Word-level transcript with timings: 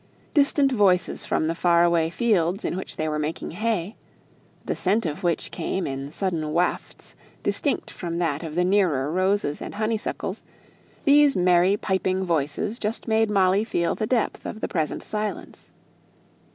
Distant 0.33 0.71
voices 0.71 1.27
from 1.27 1.45
the 1.45 1.53
far 1.53 1.83
away 1.83 2.09
fields 2.09 2.63
where 2.65 2.73
they 2.97 3.07
were 3.07 3.19
making 3.19 3.51
hay 3.51 3.95
the 4.65 4.75
scent 4.75 5.05
of 5.05 5.21
which 5.21 5.51
came 5.51 5.85
in 5.85 6.09
sudden 6.09 6.51
wafts 6.53 7.15
distinct 7.43 7.91
from 7.91 8.17
that 8.17 8.41
of 8.41 8.55
the 8.55 8.63
nearer 8.63 9.11
roses 9.11 9.61
and 9.61 9.75
honeysuckles 9.75 10.41
these 11.05 11.35
merry 11.35 11.77
piping 11.77 12.23
voices 12.23 12.79
just 12.79 13.07
made 13.07 13.29
Molly 13.29 13.63
feel 13.63 13.93
the 13.93 14.07
depth 14.07 14.43
of 14.47 14.59
the 14.59 14.67
present 14.67 15.03
silence. 15.03 15.71